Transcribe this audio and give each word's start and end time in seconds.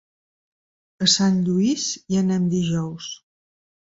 A 1.07 1.09
Sant 1.15 1.37
Lluís 1.47 1.85
hi 2.13 2.17
anem 2.23 2.47
dijous. 2.55 3.11